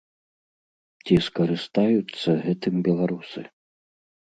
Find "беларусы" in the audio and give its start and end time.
2.91-3.41